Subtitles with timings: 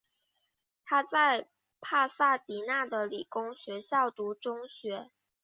[0.83, 1.47] 他在
[1.79, 5.11] 帕萨迪娜的理工学校读中学。